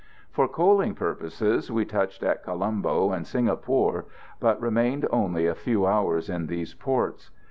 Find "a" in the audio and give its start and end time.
5.45-5.53